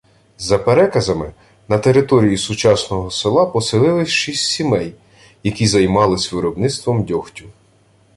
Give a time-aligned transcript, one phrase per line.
[0.37, 1.33] За переказами
[1.67, 4.95] на території сучасного села поселилось шість сімей,
[5.43, 7.45] які займались виробництвом дьогтю.